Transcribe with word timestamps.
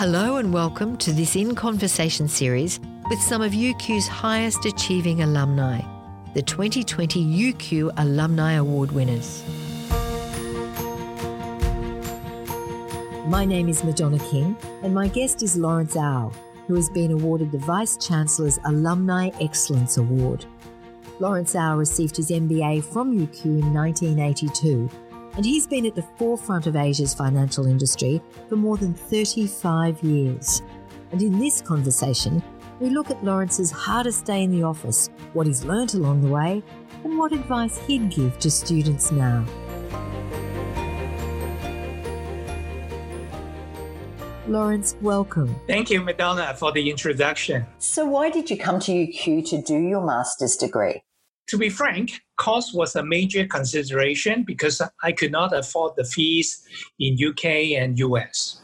Hello 0.00 0.36
and 0.36 0.50
welcome 0.50 0.96
to 0.96 1.12
this 1.12 1.36
In 1.36 1.54
Conversation 1.54 2.26
series 2.26 2.80
with 3.10 3.20
some 3.20 3.42
of 3.42 3.52
UQ's 3.52 4.08
highest 4.08 4.64
achieving 4.64 5.20
alumni, 5.20 5.82
the 6.32 6.40
2020 6.40 7.22
UQ 7.22 7.92
Alumni 7.98 8.52
Award 8.52 8.92
winners. 8.92 9.44
My 13.26 13.44
name 13.44 13.68
is 13.68 13.84
Madonna 13.84 14.18
King, 14.30 14.56
and 14.82 14.94
my 14.94 15.06
guest 15.06 15.42
is 15.42 15.58
Lawrence 15.58 15.96
Au, 15.96 16.32
who 16.66 16.76
has 16.76 16.88
been 16.88 17.12
awarded 17.12 17.52
the 17.52 17.58
Vice 17.58 17.98
Chancellor's 17.98 18.58
Alumni 18.64 19.28
Excellence 19.38 19.98
Award. 19.98 20.46
Lawrence 21.18 21.54
Au 21.54 21.76
received 21.76 22.16
his 22.16 22.30
MBA 22.30 22.84
from 22.84 23.12
UQ 23.12 23.44
in 23.44 23.74
1982 23.74 24.88
and 25.36 25.44
he's 25.44 25.66
been 25.66 25.86
at 25.86 25.94
the 25.94 26.06
forefront 26.18 26.66
of 26.66 26.76
Asia's 26.76 27.14
financial 27.14 27.66
industry 27.66 28.20
for 28.48 28.56
more 28.56 28.76
than 28.76 28.94
35 28.94 30.02
years. 30.02 30.62
And 31.12 31.22
in 31.22 31.38
this 31.38 31.60
conversation, 31.60 32.42
we 32.80 32.90
look 32.90 33.10
at 33.10 33.22
Lawrence's 33.22 33.70
hardest 33.70 34.24
day 34.24 34.42
in 34.42 34.50
the 34.50 34.62
office, 34.62 35.10
what 35.32 35.46
he's 35.46 35.64
learnt 35.64 35.94
along 35.94 36.22
the 36.22 36.28
way, 36.28 36.62
and 37.04 37.18
what 37.18 37.32
advice 37.32 37.78
he'd 37.86 38.10
give 38.10 38.38
to 38.38 38.50
students 38.50 39.12
now. 39.12 39.44
Lawrence, 44.46 44.96
welcome. 45.00 45.54
Thank 45.68 45.90
you, 45.90 46.00
Madonna, 46.00 46.54
for 46.54 46.72
the 46.72 46.90
introduction. 46.90 47.66
So, 47.78 48.04
why 48.04 48.30
did 48.30 48.50
you 48.50 48.56
come 48.56 48.80
to 48.80 48.92
UQ 48.92 49.48
to 49.50 49.62
do 49.62 49.78
your 49.78 50.04
master's 50.04 50.56
degree? 50.56 51.02
To 51.50 51.58
be 51.58 51.68
frank, 51.68 52.22
cost 52.36 52.76
was 52.76 52.94
a 52.94 53.04
major 53.04 53.44
consideration 53.44 54.44
because 54.44 54.80
I 55.02 55.10
could 55.10 55.32
not 55.32 55.52
afford 55.52 55.96
the 55.96 56.04
fees 56.04 56.64
in 57.00 57.18
UK 57.20 57.74
and 57.74 57.98
US. 57.98 58.60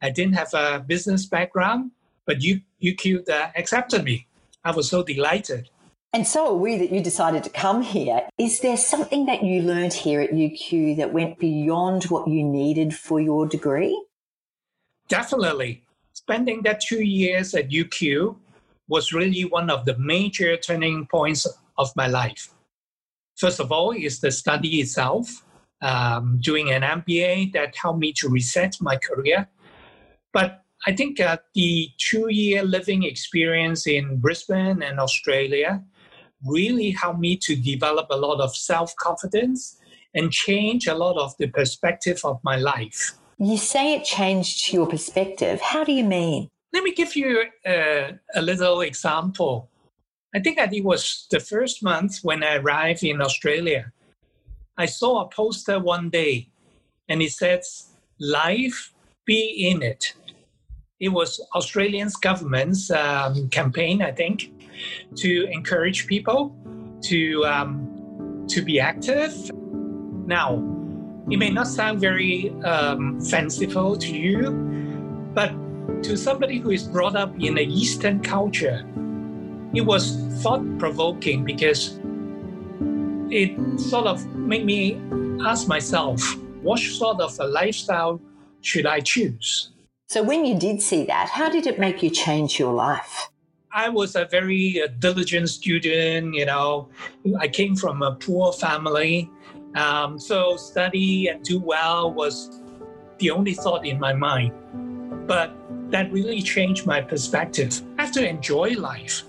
I 0.00 0.08
didn't 0.08 0.36
have 0.36 0.54
a 0.54 0.80
business 0.80 1.26
background, 1.26 1.90
but 2.24 2.38
UQ 2.38 3.28
uh, 3.28 3.50
accepted 3.54 4.04
me. 4.04 4.26
I 4.64 4.70
was 4.70 4.88
so 4.88 5.02
delighted. 5.02 5.68
And 6.14 6.26
so 6.26 6.54
are 6.54 6.54
we 6.54 6.78
that 6.78 6.90
you 6.90 7.02
decided 7.02 7.44
to 7.44 7.50
come 7.50 7.82
here. 7.82 8.22
Is 8.38 8.60
there 8.60 8.78
something 8.78 9.26
that 9.26 9.42
you 9.42 9.60
learned 9.60 9.92
here 9.92 10.22
at 10.22 10.30
UQ 10.30 10.96
that 10.96 11.12
went 11.12 11.38
beyond 11.38 12.04
what 12.04 12.26
you 12.26 12.42
needed 12.42 12.96
for 12.96 13.20
your 13.20 13.46
degree? 13.46 14.02
Definitely. 15.08 15.84
Spending 16.14 16.62
that 16.62 16.80
two 16.80 17.04
years 17.04 17.54
at 17.54 17.68
UQ 17.68 18.36
was 18.88 19.12
really 19.12 19.44
one 19.44 19.68
of 19.68 19.84
the 19.84 19.98
major 19.98 20.56
turning 20.56 21.06
points 21.06 21.46
of 21.80 21.94
my 21.96 22.06
life. 22.06 22.48
First 23.36 23.58
of 23.60 23.72
all, 23.72 23.90
is 23.92 24.20
the 24.20 24.30
study 24.30 24.80
itself, 24.80 25.44
um, 25.80 26.38
doing 26.40 26.70
an 26.70 26.82
MBA 26.82 27.52
that 27.54 27.74
helped 27.74 28.00
me 28.00 28.12
to 28.20 28.28
reset 28.28 28.76
my 28.80 28.96
career. 28.96 29.48
But 30.32 30.62
I 30.86 30.92
think 30.92 31.20
uh, 31.20 31.38
the 31.54 31.88
two 31.98 32.28
year 32.28 32.62
living 32.62 33.02
experience 33.02 33.86
in 33.86 34.18
Brisbane 34.18 34.82
and 34.82 35.00
Australia 35.00 35.82
really 36.44 36.90
helped 36.90 37.20
me 37.20 37.36
to 37.36 37.56
develop 37.56 38.06
a 38.10 38.16
lot 38.16 38.40
of 38.40 38.54
self 38.54 38.94
confidence 38.96 39.76
and 40.14 40.30
change 40.32 40.86
a 40.86 40.94
lot 40.94 41.16
of 41.16 41.36
the 41.38 41.48
perspective 41.48 42.20
of 42.24 42.40
my 42.42 42.56
life. 42.56 43.12
You 43.38 43.56
say 43.56 43.94
it 43.94 44.04
changed 44.04 44.72
your 44.72 44.86
perspective. 44.86 45.60
How 45.60 45.84
do 45.84 45.92
you 45.92 46.04
mean? 46.04 46.48
Let 46.72 46.84
me 46.84 46.92
give 46.92 47.16
you 47.16 47.44
a, 47.66 48.18
a 48.34 48.42
little 48.42 48.82
example. 48.82 49.69
I 50.34 50.38
think 50.38 50.58
it 50.58 50.84
was 50.84 51.26
the 51.30 51.40
first 51.40 51.82
month 51.82 52.20
when 52.22 52.44
I 52.44 52.56
arrived 52.56 53.02
in 53.02 53.20
Australia. 53.20 53.92
I 54.78 54.86
saw 54.86 55.22
a 55.22 55.28
poster 55.28 55.80
one 55.80 56.08
day 56.08 56.48
and 57.08 57.20
it 57.20 57.32
says, 57.32 57.88
Life, 58.20 58.92
be 59.24 59.68
in 59.68 59.82
it. 59.82 60.14
It 61.00 61.08
was 61.08 61.40
Australian 61.54 62.10
government's 62.20 62.90
um, 62.90 63.48
campaign, 63.48 64.02
I 64.02 64.12
think, 64.12 64.52
to 65.16 65.48
encourage 65.50 66.06
people 66.06 66.54
to, 67.04 67.44
um, 67.44 68.46
to 68.48 68.62
be 68.62 68.78
active. 68.78 69.50
Now, 70.26 70.62
it 71.28 71.38
may 71.38 71.50
not 71.50 71.66
sound 71.66 72.00
very 72.00 72.50
um, 72.64 73.20
fanciful 73.20 73.96
to 73.96 74.16
you, 74.16 74.50
but 75.34 75.50
to 76.04 76.16
somebody 76.16 76.58
who 76.58 76.70
is 76.70 76.84
brought 76.84 77.16
up 77.16 77.34
in 77.40 77.58
an 77.58 77.70
Eastern 77.70 78.20
culture, 78.20 78.84
it 79.72 79.82
was 79.82 80.16
thought 80.42 80.62
provoking 80.78 81.44
because 81.44 81.98
it 83.30 83.56
sort 83.78 84.06
of 84.06 84.26
made 84.34 84.64
me 84.64 85.00
ask 85.44 85.68
myself, 85.68 86.20
what 86.62 86.80
sort 86.80 87.20
of 87.20 87.38
a 87.38 87.46
lifestyle 87.46 88.20
should 88.60 88.86
I 88.86 89.00
choose? 89.00 89.70
So, 90.08 90.22
when 90.22 90.44
you 90.44 90.58
did 90.58 90.82
see 90.82 91.04
that, 91.04 91.28
how 91.28 91.48
did 91.48 91.66
it 91.66 91.78
make 91.78 92.02
you 92.02 92.10
change 92.10 92.58
your 92.58 92.72
life? 92.72 93.28
I 93.72 93.88
was 93.88 94.16
a 94.16 94.24
very 94.24 94.82
uh, 94.82 94.88
diligent 94.98 95.48
student, 95.48 96.34
you 96.34 96.44
know. 96.44 96.88
I 97.38 97.46
came 97.46 97.76
from 97.76 98.02
a 98.02 98.16
poor 98.16 98.52
family. 98.52 99.30
Um, 99.76 100.18
so, 100.18 100.56
study 100.56 101.28
and 101.28 101.44
do 101.44 101.60
well 101.60 102.12
was 102.12 102.60
the 103.18 103.30
only 103.30 103.54
thought 103.54 103.86
in 103.86 104.00
my 104.00 104.12
mind. 104.12 104.52
But 105.28 105.54
that 105.90 106.10
really 106.12 106.42
changed 106.42 106.86
my 106.86 107.00
perspective. 107.00 107.80
I 107.96 108.02
have 108.02 108.12
to 108.14 108.28
enjoy 108.28 108.70
life 108.70 109.22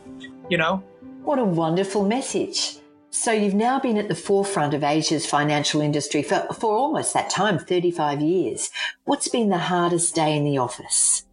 you 0.51 0.57
know? 0.57 0.83
What 1.23 1.39
a 1.39 1.45
wonderful 1.45 2.05
message. 2.05 2.77
So 3.09 3.31
you've 3.31 3.53
now 3.53 3.79
been 3.79 3.97
at 3.97 4.09
the 4.09 4.15
forefront 4.15 4.73
of 4.73 4.83
Asia's 4.83 5.25
financial 5.25 5.81
industry 5.81 6.21
for, 6.23 6.45
for 6.53 6.75
almost 6.75 7.13
that 7.13 7.29
time, 7.29 7.57
35 7.57 8.21
years. 8.21 8.69
What's 9.05 9.29
been 9.29 9.49
the 9.49 9.57
hardest 9.57 10.13
day 10.13 10.35
in 10.35 10.43
the 10.43 10.57
office? 10.57 11.25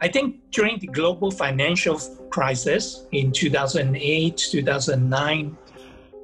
I 0.00 0.08
think 0.08 0.50
during 0.50 0.78
the 0.78 0.86
global 0.86 1.30
financial 1.30 1.98
crisis 2.30 3.06
in 3.12 3.32
2008, 3.32 4.36
2009 4.36 5.58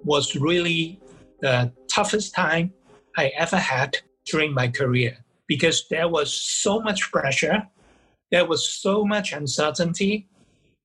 was 0.04 0.36
really 0.36 1.00
the 1.40 1.72
toughest 1.88 2.34
time 2.34 2.72
I 3.16 3.32
ever 3.36 3.56
had 3.56 3.98
during 4.24 4.52
my 4.52 4.68
career 4.68 5.16
because 5.46 5.86
there 5.88 6.08
was 6.08 6.32
so 6.32 6.80
much 6.80 7.10
pressure, 7.10 7.66
there 8.30 8.46
was 8.46 8.68
so 8.68 9.04
much 9.04 9.32
uncertainty, 9.32 10.28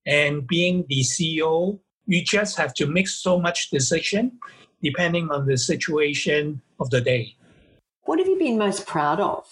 and 0.06 0.46
being 0.46 0.84
the 0.88 1.00
CEO, 1.00 1.78
you 2.06 2.22
just 2.22 2.56
have 2.56 2.74
to 2.74 2.86
make 2.86 3.08
so 3.08 3.40
much 3.40 3.70
decision 3.70 4.38
depending 4.82 5.30
on 5.30 5.46
the 5.46 5.56
situation 5.56 6.60
of 6.78 6.90
the 6.90 7.00
day. 7.00 7.34
What 8.02 8.18
have 8.18 8.28
you 8.28 8.38
been 8.38 8.58
most 8.58 8.86
proud 8.86 9.18
of? 9.18 9.46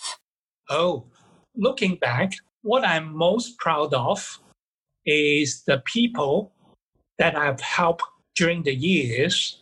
Oh, 0.68 1.04
looking 1.56 1.96
back, 1.96 2.32
what 2.62 2.84
I'm 2.84 3.16
most 3.16 3.58
proud 3.58 3.94
of 3.94 4.38
is 5.06 5.62
the 5.64 5.82
people 5.86 6.52
that 7.18 7.36
I've 7.36 7.60
helped 7.60 8.04
during 8.34 8.62
the 8.62 8.74
years, 8.74 9.58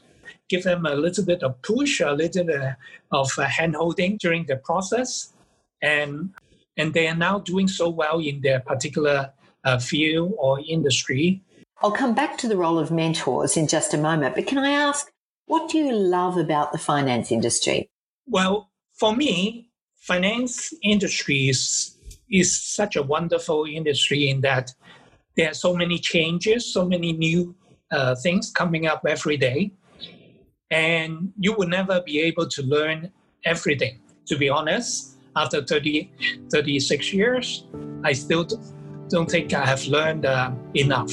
give 0.48 0.64
them 0.64 0.86
a 0.86 0.94
little 0.94 1.24
bit 1.24 1.42
of 1.42 1.60
push, 1.62 2.00
a 2.00 2.12
little 2.12 2.44
bit 2.44 2.76
of 3.12 3.28
handholding 3.32 4.18
during 4.18 4.46
the 4.46 4.56
process. 4.56 5.32
And, 5.82 6.30
and 6.76 6.92
they 6.92 7.08
are 7.08 7.16
now 7.16 7.38
doing 7.38 7.68
so 7.68 7.88
well 7.88 8.18
in 8.18 8.40
their 8.40 8.60
particular 8.60 9.32
field 9.78 10.34
or 10.38 10.60
industry. 10.66 11.42
I'll 11.82 11.92
come 11.92 12.14
back 12.14 12.36
to 12.38 12.48
the 12.48 12.56
role 12.56 12.78
of 12.78 12.90
mentors 12.90 13.56
in 13.56 13.66
just 13.66 13.94
a 13.94 13.98
moment, 13.98 14.34
but 14.34 14.46
can 14.46 14.58
I 14.58 14.70
ask, 14.70 15.10
what 15.46 15.70
do 15.70 15.78
you 15.78 15.92
love 15.92 16.36
about 16.36 16.72
the 16.72 16.78
finance 16.78 17.32
industry? 17.32 17.90
Well, 18.26 18.70
for 18.98 19.16
me, 19.16 19.70
finance 19.96 20.72
industry 20.82 21.48
is, 21.48 21.96
is 22.30 22.60
such 22.60 22.96
a 22.96 23.02
wonderful 23.02 23.64
industry 23.64 24.28
in 24.28 24.42
that 24.42 24.72
there 25.36 25.50
are 25.50 25.54
so 25.54 25.74
many 25.74 25.98
changes, 25.98 26.72
so 26.72 26.86
many 26.86 27.12
new 27.12 27.54
uh, 27.90 28.14
things 28.14 28.50
coming 28.50 28.86
up 28.86 29.02
every 29.08 29.36
day. 29.36 29.72
And 30.70 31.32
you 31.38 31.54
will 31.54 31.68
never 31.68 32.00
be 32.02 32.20
able 32.20 32.46
to 32.48 32.62
learn 32.62 33.10
everything. 33.44 34.00
To 34.26 34.36
be 34.36 34.48
honest, 34.48 35.16
after 35.34 35.64
30, 35.64 36.10
36 36.50 37.12
years, 37.12 37.64
I 38.04 38.12
still 38.12 38.46
don't 39.10 39.30
think 39.30 39.52
I 39.52 39.66
have 39.66 39.84
learned 39.86 40.24
uh, 40.24 40.52
enough. 40.74 41.12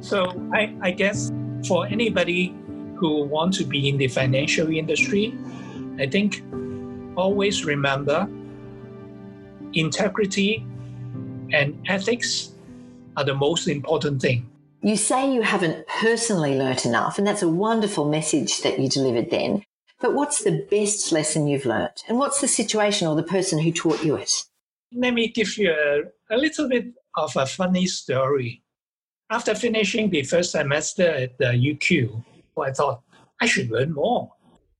So 0.00 0.32
I, 0.52 0.74
I 0.80 0.90
guess 0.90 1.30
for 1.68 1.86
anybody 1.86 2.54
who 2.96 3.24
want 3.24 3.54
to 3.54 3.64
be 3.64 3.88
in 3.88 3.98
the 3.98 4.08
financial 4.08 4.68
industry, 4.68 5.36
I 5.98 6.06
think 6.06 6.42
always 7.16 7.64
remember 7.64 8.28
integrity 9.74 10.66
and 11.52 11.78
ethics 11.88 12.52
are 13.16 13.24
the 13.24 13.34
most 13.34 13.68
important 13.68 14.22
thing. 14.22 14.48
You 14.80 14.96
say 14.96 15.32
you 15.32 15.42
haven't 15.42 15.86
personally 15.86 16.56
learnt 16.58 16.86
enough, 16.86 17.18
and 17.18 17.26
that's 17.26 17.42
a 17.42 17.48
wonderful 17.48 18.08
message 18.08 18.62
that 18.62 18.80
you 18.80 18.88
delivered 18.88 19.30
then. 19.30 19.64
But 20.00 20.14
what's 20.14 20.42
the 20.42 20.66
best 20.68 21.12
lesson 21.12 21.46
you've 21.46 21.66
learnt? 21.66 22.02
And 22.08 22.18
what's 22.18 22.40
the 22.40 22.48
situation 22.48 23.06
or 23.06 23.14
the 23.14 23.22
person 23.22 23.60
who 23.60 23.70
taught 23.70 24.02
you 24.02 24.16
it? 24.16 24.44
Let 24.92 25.14
me 25.14 25.28
give 25.28 25.56
you 25.56 25.70
a, 25.70 26.34
a 26.34 26.36
little 26.36 26.68
bit 26.68 26.86
of 27.16 27.36
a 27.36 27.46
funny 27.46 27.86
story. 27.86 28.62
After 29.30 29.54
finishing 29.54 30.10
the 30.10 30.22
first 30.22 30.52
semester 30.52 31.08
at 31.08 31.38
the 31.38 31.46
UQ, 31.46 32.24
I 32.60 32.70
thought 32.72 33.02
I 33.40 33.46
should 33.46 33.70
learn 33.70 33.92
more. 33.92 34.30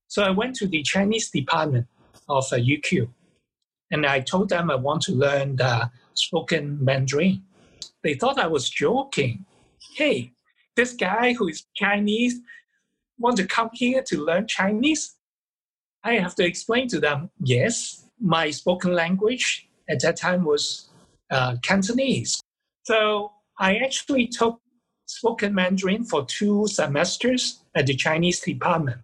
So 0.09 0.23
I 0.23 0.31
went 0.31 0.57
to 0.57 0.67
the 0.67 0.83
Chinese 0.83 1.31
department 1.31 1.87
of 2.29 2.45
uh, 2.53 2.57
the 2.57 2.77
UQ 2.77 3.09
and 3.91 4.07
I 4.07 4.21
told 4.21 4.49
them 4.49 4.71
I 4.71 4.75
want 4.75 5.03
to 5.03 5.13
learn 5.13 5.57
the 5.57 5.91
spoken 6.15 6.83
Mandarin. 6.83 7.43
They 8.03 8.15
thought 8.15 8.39
I 8.39 8.47
was 8.47 8.69
joking. 8.69 9.45
Hey, 9.97 10.33
this 10.77 10.95
guy 10.95 11.35
who 11.35 11.49
is 11.49 11.67
Chinese 11.77 12.41
want 13.19 13.37
to 13.37 13.47
come 13.47 13.71
here 13.73 14.03
to 14.07 14.25
learn 14.25 14.49
Chinese? 14.49 15.17
I 16.03 16.15
have 16.15 16.35
to 16.37 16.45
explain 16.45 16.89
to 16.89 17.01
them, 17.01 17.31
yes, 17.43 18.07
my 18.21 18.51
spoken 18.51 18.95
language 18.95 19.69
at 19.89 20.01
that 20.01 20.17
time 20.17 20.45
was 20.45 20.89
uh, 21.33 21.57
Cantonese. 21.63 22.41
So 22.85 23.33
I 23.59 23.77
actually 23.77 24.29
took 24.29 24.61
spoken 25.07 25.55
Mandarin 25.55 26.05
for 26.05 26.25
two 26.25 26.67
semesters 26.69 27.65
at 27.75 27.87
the 27.87 27.95
Chinese 27.95 28.41
department. 28.41 29.01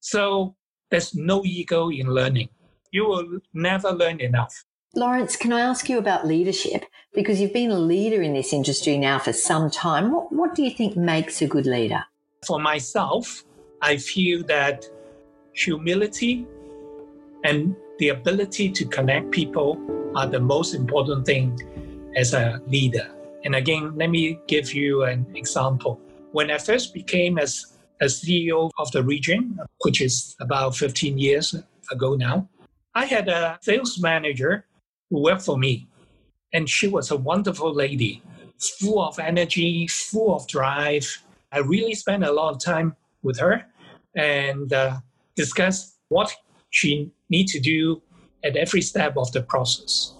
So 0.00 0.56
there's 0.90 1.14
no 1.14 1.44
ego 1.44 1.90
in 1.90 2.06
learning. 2.08 2.48
You 2.92 3.06
will 3.06 3.40
never 3.52 3.90
learn 3.90 4.20
enough. 4.20 4.64
Lawrence, 4.94 5.36
can 5.36 5.52
I 5.52 5.60
ask 5.60 5.88
you 5.88 5.98
about 5.98 6.26
leadership? 6.26 6.84
Because 7.12 7.40
you've 7.40 7.52
been 7.52 7.70
a 7.70 7.78
leader 7.78 8.22
in 8.22 8.32
this 8.32 8.52
industry 8.52 8.96
now 8.96 9.18
for 9.18 9.32
some 9.32 9.70
time. 9.70 10.12
What, 10.12 10.32
what 10.32 10.54
do 10.54 10.62
you 10.62 10.70
think 10.70 10.96
makes 10.96 11.42
a 11.42 11.46
good 11.46 11.66
leader? 11.66 12.04
For 12.46 12.60
myself, 12.60 13.44
I 13.82 13.98
feel 13.98 14.42
that 14.44 14.88
humility 15.52 16.46
and 17.44 17.76
the 17.98 18.10
ability 18.10 18.70
to 18.70 18.84
connect 18.84 19.30
people 19.30 19.80
are 20.14 20.26
the 20.26 20.40
most 20.40 20.74
important 20.74 21.26
thing 21.26 21.58
as 22.16 22.34
a 22.34 22.60
leader. 22.66 23.10
And 23.44 23.54
again, 23.54 23.94
let 23.96 24.10
me 24.10 24.38
give 24.46 24.72
you 24.74 25.04
an 25.04 25.26
example. 25.34 26.00
When 26.32 26.50
I 26.50 26.58
first 26.58 26.92
became 26.92 27.38
as 27.38 27.78
a 28.00 28.06
CEO 28.06 28.70
of 28.78 28.90
the 28.92 29.02
region, 29.02 29.58
which 29.82 30.00
is 30.00 30.36
about 30.40 30.76
15 30.76 31.18
years 31.18 31.54
ago 31.90 32.14
now, 32.14 32.48
I 32.94 33.06
had 33.06 33.28
a 33.28 33.58
sales 33.62 33.98
manager 34.00 34.66
who 35.10 35.22
worked 35.22 35.42
for 35.42 35.56
me. 35.56 35.88
And 36.52 36.68
she 36.68 36.88
was 36.88 37.10
a 37.10 37.16
wonderful 37.16 37.72
lady, 37.72 38.22
full 38.80 39.02
of 39.02 39.18
energy, 39.18 39.86
full 39.86 40.34
of 40.34 40.46
drive. 40.46 41.22
I 41.52 41.58
really 41.58 41.94
spent 41.94 42.24
a 42.24 42.32
lot 42.32 42.54
of 42.54 42.62
time 42.62 42.96
with 43.22 43.38
her 43.38 43.64
and 44.14 44.72
uh, 44.72 44.96
discuss 45.34 45.96
what 46.08 46.34
she 46.70 47.10
need 47.30 47.48
to 47.48 47.60
do 47.60 48.02
at 48.44 48.56
every 48.56 48.82
step 48.82 49.16
of 49.16 49.32
the 49.32 49.42
process. 49.42 50.14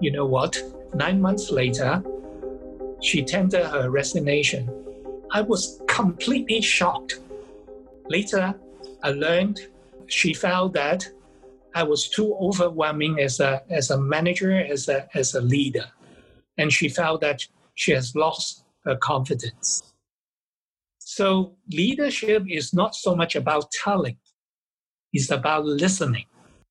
You 0.00 0.12
know 0.12 0.26
what? 0.26 0.60
Nine 0.94 1.20
months 1.20 1.50
later, 1.50 2.02
she 3.02 3.22
tendered 3.22 3.66
her 3.66 3.90
resignation. 3.90 4.70
I 5.32 5.42
was 5.42 5.82
completely 5.86 6.60
shocked. 6.60 7.20
Later, 8.08 8.54
I 9.02 9.10
learned 9.10 9.60
she 10.06 10.32
felt 10.32 10.72
that 10.74 11.08
I 11.74 11.82
was 11.82 12.08
too 12.08 12.34
overwhelming 12.40 13.20
as 13.20 13.40
a, 13.40 13.62
as 13.70 13.90
a 13.90 14.00
manager, 14.00 14.52
as 14.52 14.88
a, 14.88 15.08
as 15.14 15.34
a 15.34 15.40
leader. 15.40 15.84
And 16.56 16.72
she 16.72 16.88
felt 16.88 17.20
that 17.20 17.46
she 17.74 17.92
has 17.92 18.16
lost 18.16 18.64
her 18.84 18.96
confidence. 18.96 19.82
So 20.98 21.56
leadership 21.70 22.44
is 22.48 22.72
not 22.72 22.94
so 22.94 23.14
much 23.14 23.36
about 23.36 23.70
telling, 23.70 24.16
it's 25.12 25.30
about 25.30 25.64
listening. 25.64 26.24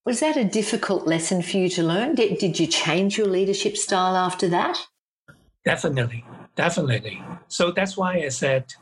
Was 0.05 0.21
that 0.21 0.37
a 0.37 0.45
difficult 0.45 1.05
lesson 1.05 1.41
for 1.41 1.57
you 1.57 1.69
to 1.69 1.83
learn? 1.83 2.15
Did, 2.15 2.37
did 2.37 2.59
you 2.59 2.67
change 2.67 3.17
your 3.17 3.27
leadership 3.27 3.75
style 3.75 4.15
after 4.15 4.47
that? 4.49 4.77
Definitely, 5.65 6.23
definitely. 6.55 7.21
So 7.49 7.71
that's 7.71 7.97
why 7.97 8.13
I 8.15 8.29
said 8.29 8.73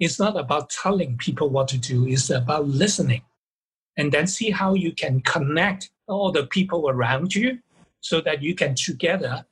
it's 0.00 0.18
not 0.18 0.36
about 0.36 0.70
telling 0.70 1.18
people 1.18 1.50
what 1.50 1.68
to 1.68 1.78
do, 1.78 2.06
it's 2.06 2.30
about 2.30 2.66
listening 2.66 3.22
and 3.96 4.12
then 4.12 4.26
see 4.26 4.50
how 4.50 4.74
you 4.74 4.92
can 4.92 5.20
connect 5.20 5.90
all 6.08 6.32
the 6.32 6.46
people 6.46 6.88
around 6.88 7.34
you 7.34 7.58
so 8.00 8.20
that 8.22 8.42
you 8.42 8.54
can 8.54 8.74
together 8.74 9.44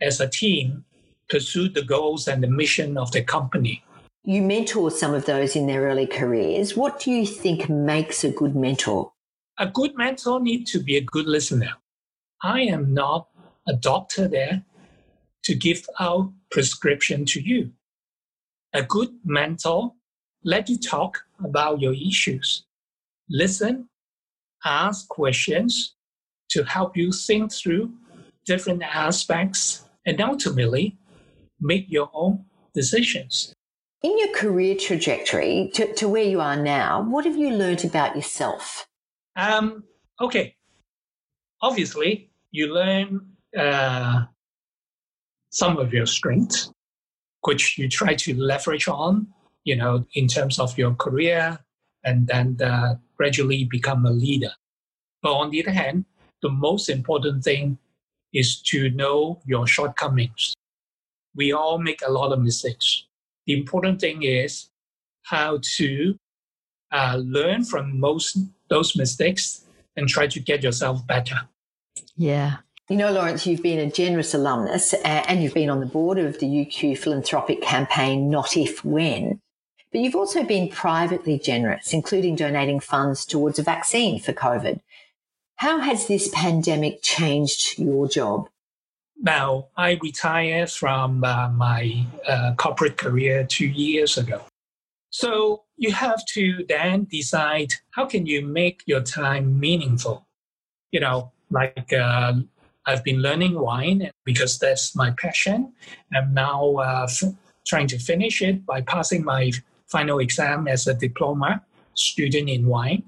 as 0.00 0.20
a 0.20 0.28
team 0.28 0.84
pursue 1.28 1.68
the 1.68 1.82
goals 1.82 2.26
and 2.28 2.42
the 2.42 2.48
mission 2.48 2.96
of 2.96 3.12
the 3.12 3.22
company. 3.22 3.84
You 4.24 4.42
mentor 4.42 4.90
some 4.90 5.14
of 5.14 5.26
those 5.26 5.56
in 5.56 5.66
their 5.66 5.82
early 5.82 6.06
careers. 6.06 6.76
What 6.76 7.00
do 7.00 7.10
you 7.10 7.26
think 7.26 7.68
makes 7.68 8.24
a 8.24 8.30
good 8.30 8.54
mentor? 8.54 9.12
A 9.58 9.66
good 9.66 9.96
mentor 9.96 10.40
needs 10.40 10.70
to 10.72 10.80
be 10.80 10.96
a 10.96 11.00
good 11.00 11.26
listener. 11.26 11.74
I 12.42 12.62
am 12.62 12.94
not 12.94 13.28
a 13.66 13.72
doctor 13.74 14.28
there 14.28 14.64
to 15.44 15.54
give 15.54 15.86
out 15.98 16.32
prescription 16.50 17.24
to 17.26 17.40
you. 17.40 17.72
A 18.74 18.82
good 18.82 19.10
mentor 19.24 19.94
let 20.44 20.68
you 20.68 20.78
talk 20.78 21.24
about 21.42 21.80
your 21.80 21.94
issues 21.94 22.64
listen, 23.28 23.88
ask 24.64 25.08
questions 25.08 25.94
to 26.50 26.64
help 26.64 26.96
you 26.96 27.12
think 27.12 27.52
through 27.52 27.92
different 28.46 28.82
aspects, 28.82 29.84
and 30.06 30.20
ultimately 30.20 30.96
make 31.60 31.84
your 31.88 32.10
own 32.14 32.44
decisions. 32.74 33.52
In 34.00 34.16
your 34.16 34.28
career 34.28 34.76
trajectory 34.76 35.70
to, 35.74 35.92
to 35.94 36.08
where 36.08 36.22
you 36.22 36.40
are 36.40 36.56
now, 36.56 37.02
what 37.02 37.24
have 37.24 37.36
you 37.36 37.50
learned 37.50 37.84
about 37.84 38.14
yourself? 38.14 38.86
Um, 39.34 39.82
okay. 40.20 40.54
Obviously, 41.62 42.30
you 42.52 42.72
learn 42.72 43.26
uh, 43.58 44.26
some 45.50 45.78
of 45.78 45.92
your 45.92 46.06
strengths, 46.06 46.70
which 47.40 47.76
you 47.76 47.88
try 47.88 48.14
to 48.14 48.34
leverage 48.34 48.86
on, 48.86 49.26
you 49.64 49.74
know, 49.74 50.06
in 50.14 50.28
terms 50.28 50.60
of 50.60 50.78
your 50.78 50.94
career, 50.94 51.58
and 52.04 52.28
then 52.28 52.56
uh, 52.62 52.94
gradually 53.16 53.64
become 53.64 54.06
a 54.06 54.10
leader. 54.10 54.52
But 55.22 55.32
on 55.32 55.50
the 55.50 55.60
other 55.60 55.72
hand, 55.72 56.04
the 56.40 56.50
most 56.50 56.88
important 56.88 57.42
thing 57.42 57.78
is 58.32 58.62
to 58.62 58.90
know 58.90 59.40
your 59.44 59.66
shortcomings. 59.66 60.54
We 61.34 61.50
all 61.50 61.78
make 61.78 62.00
a 62.06 62.12
lot 62.12 62.32
of 62.32 62.40
mistakes. 62.40 63.07
The 63.48 63.58
important 63.58 63.98
thing 63.98 64.24
is 64.24 64.68
how 65.22 65.60
to 65.76 66.18
uh, 66.92 67.18
learn 67.24 67.64
from 67.64 67.98
most 67.98 68.36
those 68.68 68.94
mistakes 68.94 69.64
and 69.96 70.06
try 70.06 70.26
to 70.26 70.38
get 70.38 70.62
yourself 70.62 71.06
better. 71.06 71.48
Yeah. 72.14 72.58
You 72.90 72.96
know, 72.96 73.10
Lawrence, 73.10 73.46
you've 73.46 73.62
been 73.62 73.78
a 73.78 73.90
generous 73.90 74.34
alumnus 74.34 74.92
and 75.02 75.42
you've 75.42 75.54
been 75.54 75.70
on 75.70 75.80
the 75.80 75.86
board 75.86 76.18
of 76.18 76.40
the 76.40 76.46
UQ 76.46 76.98
philanthropic 76.98 77.62
campaign 77.62 78.28
Not 78.28 78.54
If 78.54 78.84
When. 78.84 79.40
But 79.92 80.02
you've 80.02 80.14
also 80.14 80.44
been 80.44 80.68
privately 80.68 81.38
generous, 81.38 81.94
including 81.94 82.36
donating 82.36 82.80
funds 82.80 83.24
towards 83.24 83.58
a 83.58 83.62
vaccine 83.62 84.20
for 84.20 84.34
COVID. 84.34 84.80
How 85.56 85.78
has 85.78 86.06
this 86.06 86.30
pandemic 86.34 87.00
changed 87.00 87.78
your 87.78 88.08
job? 88.08 88.50
Now, 89.20 89.68
I 89.76 89.98
retired 90.02 90.70
from 90.70 91.24
uh, 91.24 91.50
my 91.50 92.06
uh, 92.26 92.54
corporate 92.56 92.96
career 92.96 93.44
two 93.44 93.66
years 93.66 94.16
ago. 94.16 94.42
So 95.10 95.64
you 95.76 95.92
have 95.92 96.24
to 96.34 96.64
then 96.68 97.04
decide 97.10 97.72
how 97.90 98.06
can 98.06 98.26
you 98.26 98.46
make 98.46 98.82
your 98.86 99.00
time 99.02 99.58
meaningful. 99.58 100.26
You 100.92 101.00
know, 101.00 101.32
like 101.50 101.92
uh, 101.92 102.34
I've 102.86 103.04
been 103.04 103.20
learning 103.20 103.58
wine 103.58 104.10
because 104.24 104.58
that's 104.58 104.94
my 104.94 105.10
passion. 105.12 105.72
I'm 106.14 106.32
now 106.34 106.76
uh, 106.76 107.06
f- 107.08 107.34
trying 107.66 107.88
to 107.88 107.98
finish 107.98 108.40
it 108.40 108.64
by 108.64 108.82
passing 108.82 109.24
my 109.24 109.50
final 109.86 110.18
exam 110.18 110.68
as 110.68 110.86
a 110.86 110.94
diploma 110.94 111.62
student 111.94 112.48
in 112.48 112.66
wine. 112.66 113.02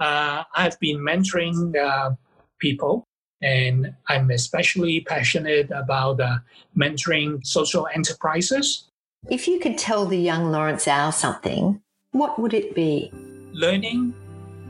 Uh, 0.00 0.44
I've 0.54 0.78
been 0.80 0.98
mentoring 0.98 1.76
uh, 1.76 2.14
people, 2.60 3.07
and 3.42 3.94
I'm 4.08 4.30
especially 4.30 5.00
passionate 5.00 5.70
about 5.70 6.20
uh, 6.20 6.38
mentoring 6.76 7.46
social 7.46 7.88
enterprises. 7.94 8.88
If 9.30 9.48
you 9.48 9.58
could 9.58 9.78
tell 9.78 10.06
the 10.06 10.18
young 10.18 10.50
Lawrence 10.50 10.86
Au 10.88 11.10
something, 11.10 11.80
what 12.12 12.38
would 12.38 12.54
it 12.54 12.74
be? 12.74 13.10
Learning 13.52 14.14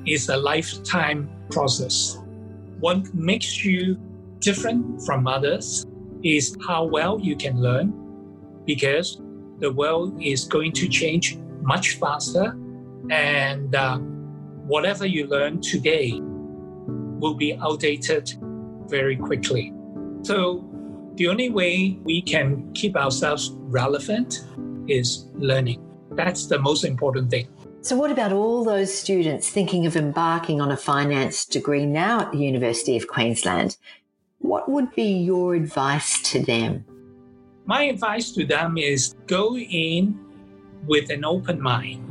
is 0.06 0.28
a 0.28 0.36
lifetime 0.36 1.28
process. 1.50 2.18
What 2.80 3.12
makes 3.14 3.64
you 3.64 3.98
different 4.38 5.02
from 5.02 5.26
others 5.26 5.84
is 6.22 6.56
how 6.66 6.84
well 6.84 7.18
you 7.20 7.36
can 7.36 7.60
learn 7.60 7.92
because 8.64 9.20
the 9.58 9.72
world 9.72 10.20
is 10.22 10.44
going 10.44 10.72
to 10.72 10.88
change 10.88 11.36
much 11.62 11.96
faster, 11.96 12.56
and 13.10 13.74
uh, 13.74 13.98
whatever 14.68 15.06
you 15.06 15.26
learn 15.26 15.60
today 15.60 16.20
will 16.20 17.34
be 17.34 17.54
outdated 17.54 18.32
very 18.88 19.16
quickly. 19.16 19.72
So, 20.22 20.64
the 21.14 21.28
only 21.28 21.50
way 21.50 21.98
we 22.04 22.22
can 22.22 22.72
keep 22.74 22.96
ourselves 22.96 23.50
relevant 23.54 24.46
is 24.86 25.26
learning. 25.34 25.84
That's 26.12 26.46
the 26.46 26.58
most 26.58 26.84
important 26.84 27.30
thing. 27.30 27.48
So, 27.80 27.96
what 27.96 28.10
about 28.10 28.32
all 28.32 28.64
those 28.64 28.92
students 28.92 29.50
thinking 29.50 29.86
of 29.86 29.96
embarking 29.96 30.60
on 30.60 30.70
a 30.70 30.76
finance 30.76 31.44
degree 31.44 31.86
now 31.86 32.20
at 32.20 32.32
the 32.32 32.38
University 32.38 32.96
of 32.96 33.08
Queensland? 33.08 33.76
What 34.38 34.68
would 34.68 34.94
be 34.94 35.10
your 35.10 35.54
advice 35.54 36.22
to 36.32 36.40
them? 36.40 36.84
My 37.66 37.82
advice 37.82 38.32
to 38.32 38.46
them 38.46 38.78
is 38.78 39.14
go 39.26 39.56
in 39.56 40.18
with 40.86 41.10
an 41.10 41.24
open 41.24 41.60
mind 41.60 42.04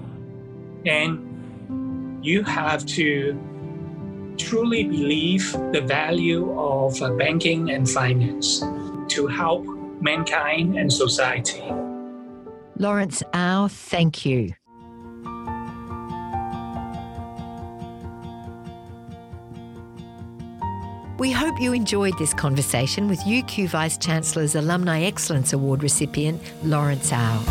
and 0.85 2.23
you 2.23 2.43
have 2.43 2.85
to 2.85 3.39
truly 4.47 4.85
believe 4.85 5.51
the 5.73 5.81
value 5.81 6.57
of 6.57 7.01
uh, 7.01 7.11
banking 7.11 7.71
and 7.71 7.89
finance 7.89 8.61
to 9.09 9.27
help 9.27 9.65
mankind 9.99 10.77
and 10.77 10.91
society. 10.91 11.61
Lawrence 12.77 13.21
Au, 13.33 13.67
thank 13.69 14.25
you. 14.25 14.53
We 21.19 21.31
hope 21.31 21.59
you 21.59 21.73
enjoyed 21.73 22.17
this 22.17 22.33
conversation 22.33 23.09
with 23.09 23.19
UQ 23.21 23.67
Vice 23.67 23.97
Chancellor's 23.97 24.55
Alumni 24.55 25.01
Excellence 25.01 25.51
Award 25.51 25.83
recipient, 25.83 26.41
Lawrence 26.63 27.11
Au. 27.11 27.43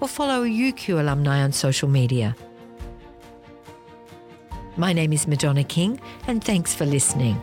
or 0.00 0.08
follow 0.08 0.44
UQ 0.44 1.00
alumni 1.00 1.42
on 1.42 1.52
social 1.52 1.88
media. 1.88 2.36
My 4.76 4.92
name 4.92 5.12
is 5.12 5.28
Madonna 5.28 5.62
King, 5.62 6.00
and 6.26 6.42
thanks 6.42 6.74
for 6.74 6.84
listening. 6.84 7.40